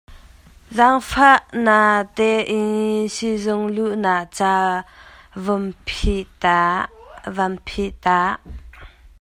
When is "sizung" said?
3.15-3.63